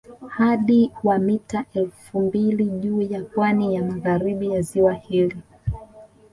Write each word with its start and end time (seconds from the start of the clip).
Hadi 0.29 0.91
wa 1.03 1.19
mita 1.19 1.65
elfu 1.73 2.19
mbili 2.21 2.65
juu 2.67 3.01
ya 3.01 3.23
pwani 3.23 3.75
ya 3.75 3.83
magharibi 3.83 4.51
ya 4.51 4.61
ziwa 4.61 4.93
hili 4.93 5.37